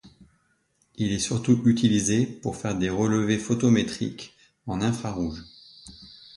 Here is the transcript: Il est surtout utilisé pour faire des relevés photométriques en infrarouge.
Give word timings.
Il 0.95 1.13
est 1.13 1.19
surtout 1.19 1.61
utilisé 1.69 2.25
pour 2.25 2.57
faire 2.57 2.75
des 2.75 2.89
relevés 2.89 3.37
photométriques 3.37 4.33
en 4.65 4.81
infrarouge. 4.81 5.43